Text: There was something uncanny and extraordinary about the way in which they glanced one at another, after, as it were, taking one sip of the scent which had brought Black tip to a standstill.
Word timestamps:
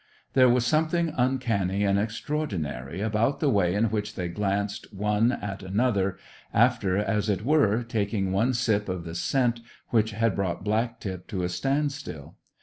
There 0.33 0.49
was 0.49 0.65
something 0.65 1.13
uncanny 1.15 1.83
and 1.83 1.99
extraordinary 1.99 3.01
about 3.01 3.39
the 3.39 3.51
way 3.51 3.75
in 3.75 3.91
which 3.91 4.15
they 4.15 4.29
glanced 4.29 4.91
one 4.91 5.31
at 5.31 5.61
another, 5.61 6.17
after, 6.55 6.97
as 6.97 7.29
it 7.29 7.45
were, 7.45 7.83
taking 7.83 8.31
one 8.31 8.55
sip 8.55 8.89
of 8.89 9.03
the 9.03 9.13
scent 9.13 9.59
which 9.89 10.09
had 10.13 10.35
brought 10.35 10.63
Black 10.63 10.99
tip 10.99 11.27
to 11.27 11.43
a 11.43 11.49
standstill. 11.49 12.33